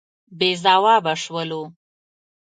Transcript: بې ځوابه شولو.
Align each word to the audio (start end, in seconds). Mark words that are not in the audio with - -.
بې 0.37 0.49
ځوابه 0.63 1.13
شولو. 1.23 1.63